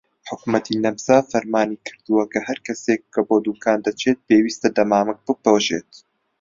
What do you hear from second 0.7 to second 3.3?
نەمسا فەرمانی دەرکردووە کە هەر کەسێک کە